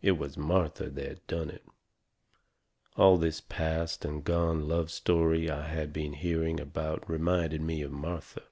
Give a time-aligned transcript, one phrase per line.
[0.00, 1.64] It was Martha that done it.
[2.96, 7.90] All this past and gone love story I had been hearing about reminded me of
[7.90, 8.44] Martha.